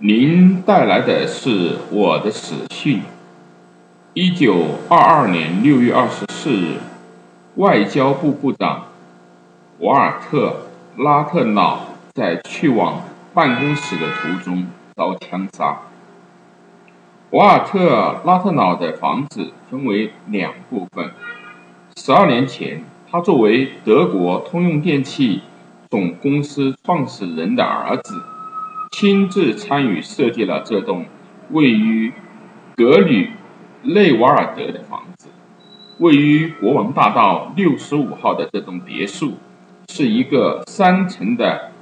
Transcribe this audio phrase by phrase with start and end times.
[0.00, 3.00] 您带来的是我的死讯。
[4.12, 6.78] 一九二二年六月二十四日，
[7.54, 8.88] 外交部部长
[9.78, 10.56] 瓦尔特·
[11.02, 11.78] 拉特瑙
[12.12, 13.02] 在去往
[13.32, 15.78] 办公室的途中遭枪杀。
[17.30, 21.12] 瓦尔特·拉特瑙的房子分为两部分。
[21.96, 25.42] 十二年前，他作为德国通用电气
[25.88, 28.33] 总公司创始人的儿子。
[28.96, 31.06] 亲自参与设计了这栋
[31.50, 32.12] 位于
[32.76, 33.30] 格吕
[33.82, 35.30] 内瓦尔德的房子。
[35.98, 39.32] 位于国王大道六十五号的这栋别墅，
[39.88, 41.72] 是一个三层的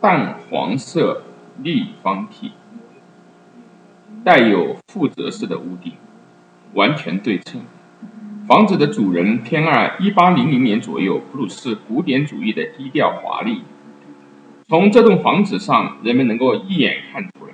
[0.00, 1.22] 淡黄色
[1.62, 2.50] 立方体，
[4.24, 5.92] 带有负责式的屋顶，
[6.74, 7.60] 完全对称。
[8.48, 13.62] 房子的主人偏爱一八零零年左右普鲁士古典主义的低调华丽。
[14.68, 17.52] 从这栋房子上，人们能够一眼看出来，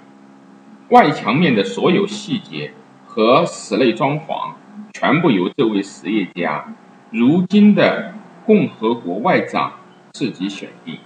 [0.89, 2.73] 外墙面的所有细节
[3.05, 4.53] 和室内装潢
[4.95, 6.75] 全部由这位实业家，
[7.11, 8.15] 如今的
[8.47, 9.75] 共和国外长
[10.13, 10.97] 自己选定。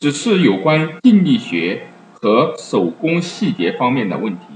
[0.00, 4.46] 只是有关定力学和手工细节方面的问题，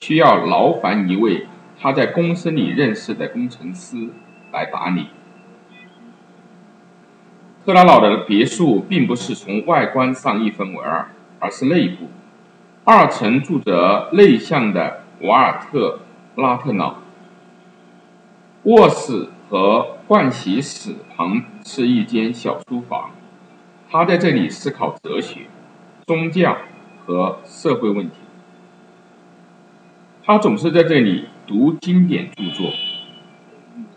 [0.00, 1.46] 需要劳烦一位
[1.78, 4.08] 他在公司里认识的工程师
[4.54, 5.08] 来打理。
[7.64, 12.08] 特拉老的别墅并不是从外观上一分为二，而是内部。
[12.84, 16.00] 二层住着内向的瓦尔特·
[16.42, 16.96] 拉特瑙，
[18.62, 23.10] 卧室和盥洗室旁是一间小书房，
[23.90, 25.42] 他在这里思考哲学、
[26.06, 26.56] 宗教
[27.04, 28.16] 和社会问题。
[30.24, 32.70] 他总是在这里读经典著作，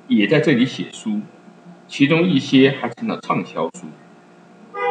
[0.10, 1.22] 也在这里写书。
[1.92, 3.88] 其中一些还成了畅销书。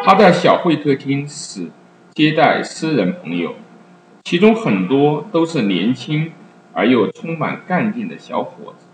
[0.04, 1.70] 他在小会客厅是
[2.12, 3.54] 接待私人朋友，
[4.22, 6.30] 其中很多都是年轻
[6.74, 8.86] 而又充满干劲的小伙子。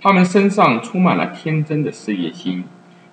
[0.00, 2.64] 他们身上充满了天真的事业心，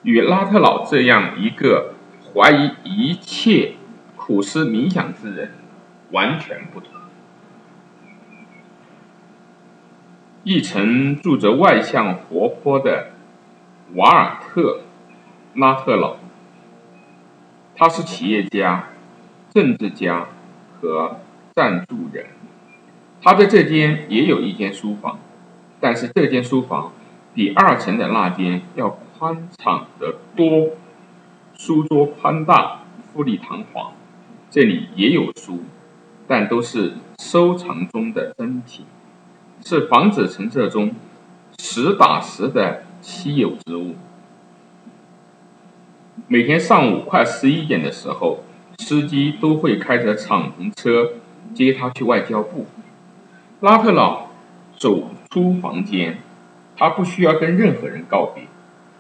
[0.01, 1.93] 与拉特老这样一个
[2.33, 3.73] 怀疑一切、
[4.15, 5.51] 苦思冥想之人
[6.09, 6.89] 完全不同。
[10.43, 13.12] 一层住着外向活泼的。
[13.95, 14.79] 瓦尔特·
[15.59, 16.15] 拉特劳，
[17.75, 18.89] 他是企业家、
[19.51, 20.25] 政治家
[20.81, 21.19] 和
[21.53, 22.25] 赞助人。
[23.21, 25.19] 他在这间也有一间书房，
[25.79, 26.91] 但是这间书房
[27.35, 30.71] 比二层的那间要宽敞得多。
[31.55, 32.79] 书桌宽大，
[33.13, 33.93] 富丽堂皇。
[34.49, 35.61] 这里也有书，
[36.27, 38.85] 但都是收藏中的珍品，
[39.63, 40.95] 是房子陈设中
[41.59, 42.85] 实打实的。
[43.03, 43.95] 稀有之物。
[46.27, 48.45] 每天上午快十一点的时候，
[48.79, 51.11] 司机都会开着敞篷车
[51.53, 52.65] 接他去外交部。
[53.59, 54.27] 拉特老
[54.77, 56.19] 走出房间，
[56.77, 58.45] 他不需要跟任何人告别，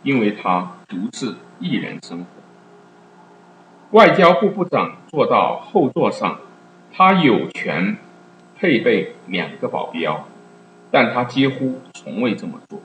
[0.03, 2.25] 因为他独自一人生活。
[3.91, 6.39] 外交部部长坐到后座上，
[6.91, 7.95] 他有权
[8.57, 10.27] 配备两个保镖，
[10.91, 12.81] 但他几乎从未这么做。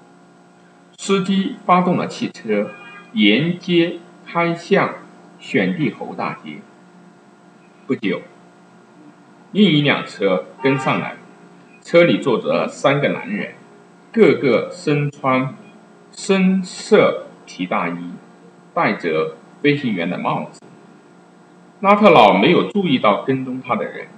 [1.00, 2.72] 司机发动了汽车，
[3.12, 4.96] 沿街开向
[5.38, 6.58] 选帝侯大街。
[7.86, 8.20] 不久，
[9.52, 11.14] 另一辆车跟上来，
[11.80, 13.54] 车里坐着三个男人，
[14.10, 15.54] 个个身穿
[16.10, 18.10] 深色皮大衣，
[18.74, 20.60] 戴着飞行员的帽子。
[21.80, 24.08] 拉特老没有注意到跟踪他的人。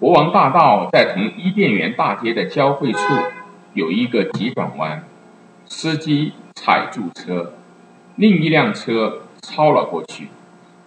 [0.00, 2.98] 国王大道在同伊甸园大街的交汇处
[3.74, 5.04] 有一个急转弯。
[5.72, 7.52] 司机踩住车，
[8.16, 10.28] 另一辆车超了过去，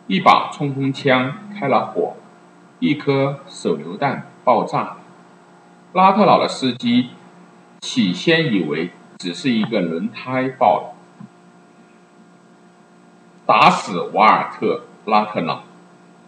[0.07, 2.17] 一把冲锋枪开了火，
[2.79, 4.97] 一颗手榴弹爆炸。
[5.93, 7.11] 拉特老的司机
[7.79, 10.93] 起先以为只是一个轮胎爆了，
[13.45, 15.63] 打死瓦尔特拉特瑙，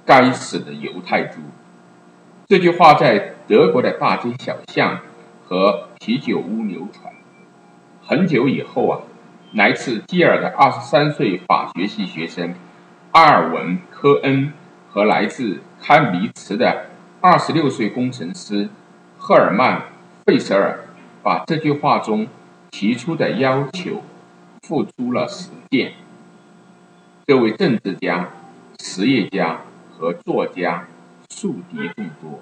[0.05, 1.41] 该死的犹太猪！
[2.47, 5.01] 这句话在德国的大街小巷
[5.45, 7.13] 和啤酒屋流传。
[8.07, 9.01] 很久以后啊，
[9.53, 12.53] 来自基尔的二十三岁法学系学生
[13.13, 14.53] 阿尔文·科恩
[14.91, 16.85] 和来自堪比茨的
[17.19, 18.69] 二十六岁工程师
[19.17, 19.79] 赫尔曼·
[20.23, 20.81] 费舍尔，
[21.23, 22.27] 把这句话中
[22.69, 24.03] 提出的要求
[24.61, 25.93] 付诸了实践。
[27.25, 28.29] 这位政治家、
[28.79, 29.61] 实业家
[29.91, 30.85] 和作家
[31.31, 32.39] 树敌众多。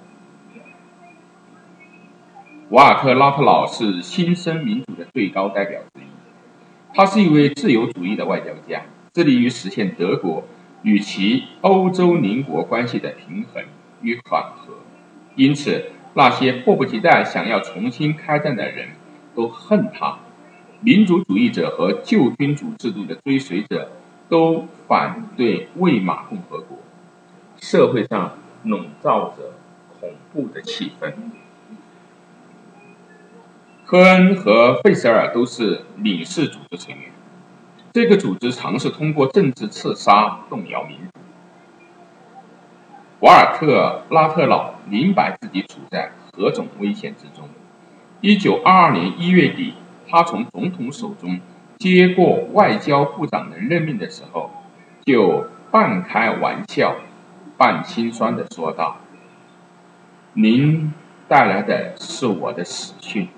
[2.74, 6.06] 瓦尔特·拉特劳是新生民主的最高代表之一。
[6.92, 8.82] 他是一位自由主义的外交家，
[9.12, 10.42] 致力于实现德国
[10.82, 13.62] 与其欧洲邻国关系的平衡
[14.02, 14.74] 与缓和，
[15.36, 15.84] 因此
[16.14, 18.88] 那些迫不及待想要重新开战的人
[19.36, 20.18] 都恨他。
[20.80, 23.92] 民主主义者和旧君主制度的追随者
[24.28, 26.76] 都反对魏玛共和国，
[27.56, 29.52] 社会上笼罩着
[30.00, 31.12] 恐怖的气氛。
[33.94, 37.12] 科恩和费舍尔都是领事组织成员，
[37.92, 41.20] 这个组织尝试通过政治刺杀动摇民主。
[43.20, 47.48] 瓦尔特拉特劳明白自己处在何种危险之中。
[48.20, 49.74] 一九二二年一月底。
[50.08, 51.40] 他从总统手中
[51.78, 54.50] 接过外交部长的任命的时候，
[55.04, 56.96] 就半开玩笑、
[57.56, 58.96] 半心酸的说道
[60.34, 60.92] ：“您
[61.28, 63.28] 带来的是我的死讯。”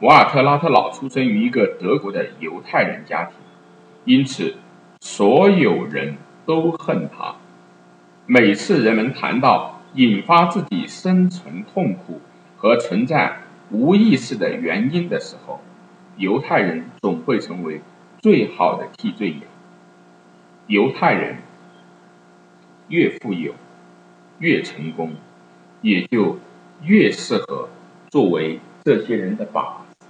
[0.00, 3.36] 瓦尔特拉特老出生于一个德国的犹太人家庭，
[4.04, 4.56] 因此
[5.00, 7.36] 所有人都恨他。
[8.26, 12.20] 每次人们谈到引发自己生存痛苦
[12.56, 13.38] 和存在。
[13.68, 15.60] 无意识的原因的时候，
[16.16, 17.80] 犹太人总会成为
[18.20, 19.40] 最好的替罪羊。
[20.68, 21.38] 犹太人
[22.86, 23.52] 越富有、
[24.38, 25.14] 越成功，
[25.82, 26.38] 也就
[26.84, 27.68] 越适合
[28.08, 30.06] 作为这些人的靶子。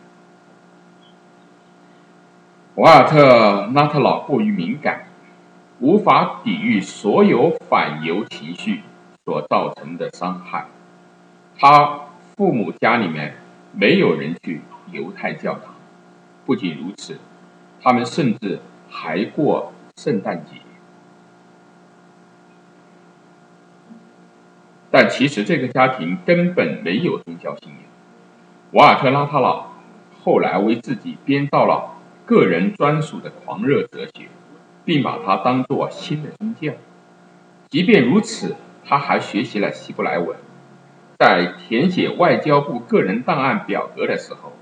[2.77, 5.07] 瓦尔特拉特劳过于敏感，
[5.81, 8.83] 无法抵御所有反犹情绪
[9.25, 10.67] 所造成的伤害。
[11.59, 12.01] 他
[12.37, 13.35] 父母家里面。
[13.79, 15.75] 没有人去犹太教堂。
[16.47, 17.19] 不仅如此，
[17.83, 18.59] 他们甚至
[18.89, 20.53] 还过圣诞节。
[24.91, 27.81] 但其实这个家庭根本没有宗教信仰。
[28.71, 29.67] 瓦尔特拉特劳
[30.25, 31.96] 后来为自己编造了
[32.27, 34.29] 个人专属的狂热哲学，
[34.85, 36.73] 并把它当作新的宗教。
[37.71, 40.37] 即便如此，他还学习了希伯来文。
[41.19, 44.53] 在填写外交部个人档案表格的时候，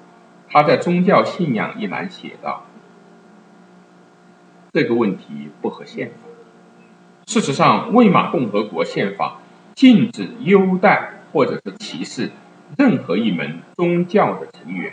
[0.48, 2.66] 他在宗教信仰一栏写道
[4.72, 6.14] ：“这个问题不合宪法。
[7.26, 9.38] 事实上，魏玛共和国宪法
[9.74, 12.30] 禁止优待或者是歧视
[12.76, 14.92] 任何一门宗教的成员，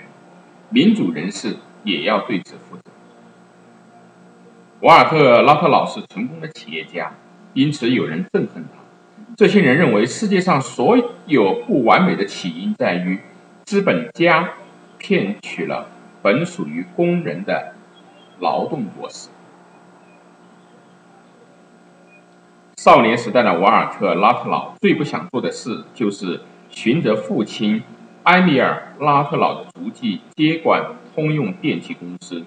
[0.70, 2.84] 民主人士也要对此负责。”
[4.82, 7.14] 瓦尔特拉特老是成功的企业家，
[7.54, 8.82] 因此有人憎恨他。
[9.38, 13.20] 这些人认为，世界上所有不完美的起因在于
[13.66, 14.54] 资本家
[14.98, 15.88] 骗取了
[16.22, 17.74] 本属于工人的
[18.40, 19.30] 劳动果实。
[22.78, 27.84] 少年时代的瓦尔特拉特劳最不想做的事，就是循着父亲
[28.24, 32.44] 埃米尔拉特劳的足迹接管通用电气公司。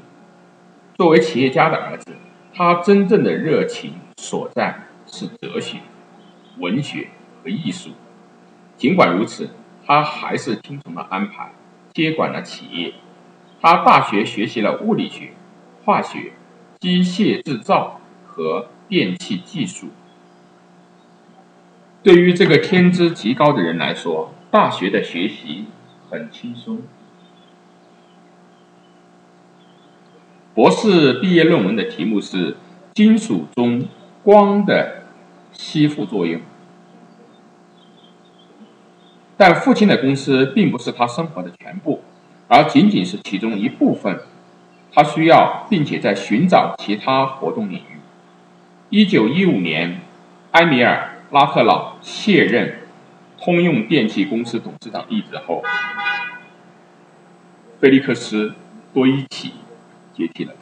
[0.96, 2.12] 作为企业家的儿子，
[2.54, 5.78] 他真正的热情所在是哲学。
[6.58, 7.08] 文学
[7.42, 7.90] 和艺术。
[8.76, 9.50] 尽管如此，
[9.84, 11.50] 他还是听从了安排，
[11.92, 12.94] 接管了企业。
[13.60, 15.32] 他大学学习了物理学、
[15.84, 16.34] 化学、
[16.78, 19.88] 机械制造和电气技术。
[22.04, 25.64] 对于这个天资极高的人来说，大学的学习
[26.08, 26.82] 很轻松。
[30.54, 32.56] 博士毕业论文的题目是
[32.94, 33.88] “金属中
[34.22, 35.02] 光的”。
[35.50, 36.40] 吸附作用，
[39.36, 42.02] 但父亲的公司并不是他生活的全部，
[42.48, 44.20] 而仅仅是其中一部分。
[44.92, 48.00] 他需要并且在寻找其他活动领域。
[48.90, 50.00] 一九一五年，
[50.52, 52.80] 埃米尔·拉特朗卸任
[53.44, 55.62] 通用电气公司董事长一职后，
[57.78, 58.48] 菲利克斯·
[58.94, 59.52] 多伊奇
[60.14, 60.54] 接替了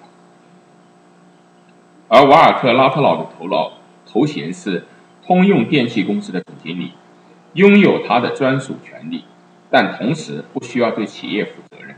[2.09, 3.75] 他，而瓦尔特·拉特劳的头脑。
[4.05, 4.85] 头衔是
[5.25, 6.91] 通用电气公司的总经理，
[7.55, 9.25] 拥有他的专属权利，
[9.71, 11.95] 但同时不需要对企业负责任。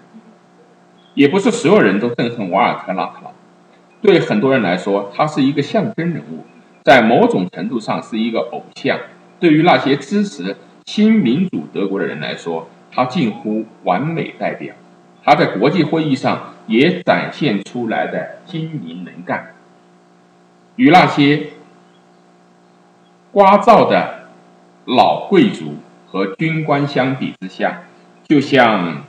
[1.14, 3.33] 也不是所有人都憎恨瓦尔特拉特劳，
[4.03, 6.45] 对很多人来说，他是一个象征人物，
[6.85, 9.00] 在某种程度上是一个偶像。
[9.41, 14.75] 对于那些支持新民主德国的人来说，他近乎完美代表。
[15.25, 19.55] 他在国际会议上也展现出来的精明能干，
[20.76, 21.49] 与那些。
[23.33, 24.29] 聒噪的
[24.85, 27.83] 老贵族和军官相比之下，
[28.29, 29.03] 就像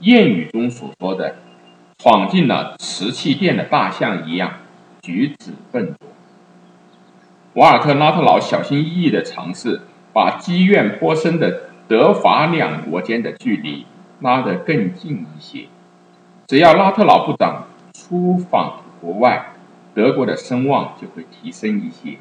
[0.00, 1.34] 谚语中所说的
[1.98, 4.52] “闯进了瓷器店的大象一样，
[5.02, 6.08] 举止笨拙”。
[7.54, 9.80] 瓦尔特拉特劳小心翼翼的尝试
[10.12, 13.86] 把积怨颇深的德法两国间的距离
[14.20, 15.66] 拉得更近一些。
[16.46, 19.52] 只要拉特劳部长出访国外，
[19.94, 22.18] 德国的声望就会提升一些。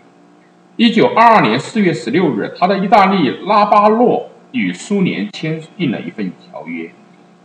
[0.75, 6.91] 一九二二年四月十六日，他的意大利拉巴洛与苏联签订了一份条约。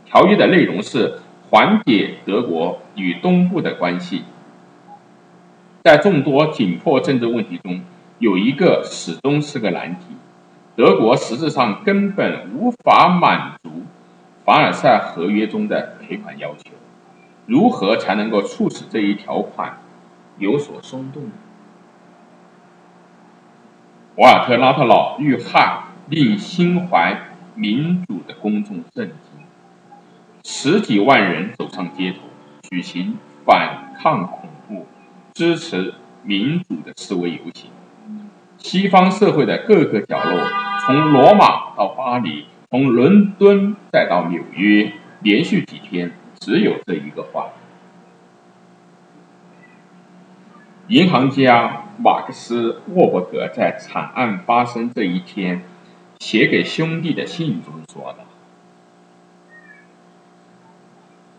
[0.05, 1.19] 条约的内容是
[1.51, 4.23] 缓解德国与东部的关系。
[5.83, 7.83] 在众多紧迫政治问题中，
[8.19, 10.07] 有一个始终是个难题：
[10.77, 13.71] 德国实质上根本无法满足
[14.45, 16.73] 凡尔赛合约中的赔款要求。
[17.47, 19.79] 如何才能够促使这一条款
[20.39, 21.31] 有所松动呢？
[24.17, 27.21] 瓦尔特·拉特劳遇害，令心怀
[27.55, 29.17] 民主的公众震惊。
[30.45, 32.19] 十几万人走上街头，
[32.63, 34.87] 举行反抗恐怖、
[35.35, 37.71] 支持民主的示威游行。
[38.65, 40.41] 西方社会的各个角落，
[40.87, 44.91] 从罗马到巴黎，从伦敦再到纽约，
[45.21, 46.13] 连续几天。
[46.41, 47.49] 只有这一个话。
[50.89, 55.63] 银行家马克思·沃伯格在惨案发生这一天
[56.21, 58.25] 写给兄弟的信中说道：“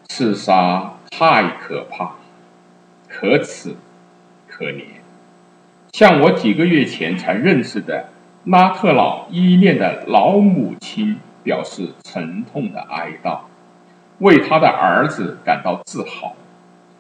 [0.10, 2.18] 刺杀太可怕，
[3.10, 3.76] 可耻，
[4.48, 4.86] 可怜。
[5.98, 8.10] 像我几个月前才认识的
[8.44, 13.40] 拉特老依恋的老母亲，表示沉痛的哀悼。”
[14.20, 16.36] 为他的儿子感到自豪，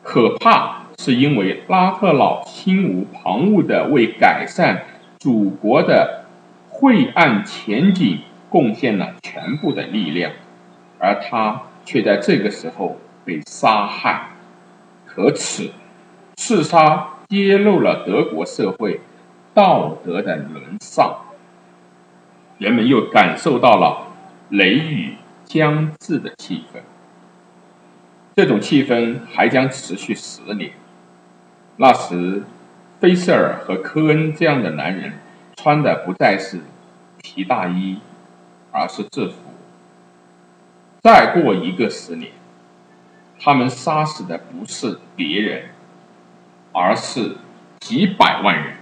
[0.01, 4.85] 可怕是因为拉特老心无旁骛的为改善
[5.19, 6.23] 祖国的
[6.69, 10.31] 晦暗前景贡献了全部的力量，
[10.99, 14.29] 而他却在这个时候被杀害，
[15.05, 15.71] 可耻！
[16.37, 19.01] 刺杀揭露了德国社会
[19.53, 21.17] 道德的沦丧，
[22.57, 24.07] 人们又感受到了
[24.49, 26.79] 雷雨将至的气氛。
[28.35, 30.71] 这种气氛还将持续十年。
[31.77, 32.43] 那时，
[32.99, 35.13] 菲舍尔和科恩这样的男人
[35.55, 36.59] 穿的不再是
[37.21, 37.99] 皮大衣，
[38.71, 39.35] 而是制服。
[41.01, 42.31] 再过一个十年，
[43.39, 45.69] 他们杀死的不是别人，
[46.75, 47.37] 而是
[47.79, 48.73] 几百万人。